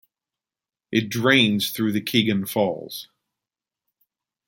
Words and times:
It 0.91 1.09
drains 1.09 1.69
through 1.69 1.91
the 1.91 2.01
Kegon 2.01 2.49
Falls. 2.49 3.07